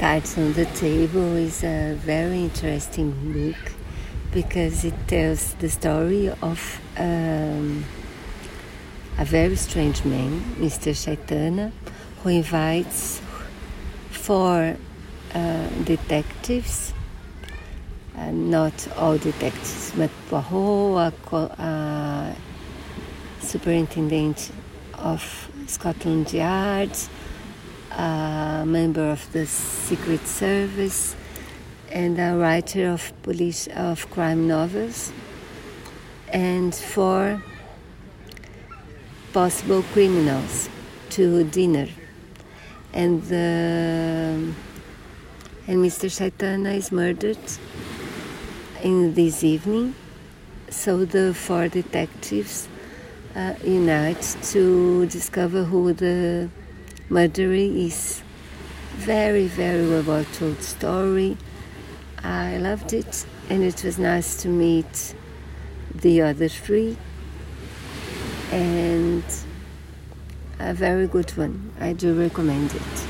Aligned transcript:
Cards 0.00 0.38
on 0.38 0.54
the 0.54 0.64
Table 0.64 1.36
is 1.36 1.62
a 1.62 1.92
very 1.94 2.44
interesting 2.44 3.10
book 3.34 3.72
because 4.32 4.82
it 4.82 4.94
tells 5.06 5.52
the 5.56 5.68
story 5.68 6.30
of 6.40 6.80
um, 6.96 7.84
a 9.18 9.26
very 9.26 9.56
strange 9.56 10.02
man, 10.06 10.40
Mr. 10.56 10.94
Shaitana, 10.94 11.70
who 12.22 12.30
invites 12.30 13.20
four 14.08 14.74
uh, 15.34 15.68
detectives, 15.84 16.94
uh, 18.16 18.30
not 18.30 18.72
all 18.96 19.18
detectives, 19.18 19.92
but 19.94 20.10
Poirot, 20.30 21.12
a, 21.32 21.62
a 21.62 22.36
superintendent 23.42 24.50
of 24.94 25.50
Scotland 25.66 26.32
Yard, 26.32 26.96
a 28.60 28.66
member 28.66 29.10
of 29.10 29.32
the 29.32 29.46
Secret 29.46 30.26
Service, 30.26 31.16
and 31.90 32.18
a 32.18 32.36
writer 32.36 32.90
of 32.90 33.12
police 33.22 33.68
of 33.68 34.10
crime 34.10 34.46
novels, 34.46 35.12
and 36.28 36.74
four 36.74 37.42
possible 39.32 39.82
criminals 39.94 40.68
to 41.08 41.44
dinner, 41.44 41.88
and 42.92 43.22
the 43.24 44.52
and 45.66 45.76
Mr. 45.84 46.10
Shaitana 46.10 46.74
is 46.74 46.92
murdered 46.92 47.38
in 48.82 49.14
this 49.14 49.42
evening. 49.42 49.94
So 50.68 51.04
the 51.06 51.32
four 51.32 51.68
detectives 51.68 52.68
uh, 53.34 53.54
unite 53.64 54.36
to 54.52 55.06
discover 55.06 55.64
who 55.64 55.94
the 55.94 56.50
murderer 57.08 57.54
is. 57.54 58.22
Very, 59.00 59.46
very 59.46 60.02
well 60.02 60.24
told 60.34 60.62
story. 60.62 61.36
I 62.22 62.58
loved 62.58 62.92
it, 62.92 63.26
and 63.48 63.62
it 63.64 63.82
was 63.82 63.98
nice 63.98 64.36
to 64.42 64.48
meet 64.48 65.14
the 65.94 66.20
other 66.20 66.48
three. 66.48 66.98
And 68.52 69.24
a 70.58 70.74
very 70.74 71.06
good 71.06 71.30
one. 71.30 71.72
I 71.80 71.94
do 71.94 72.12
recommend 72.12 72.74
it. 72.74 73.09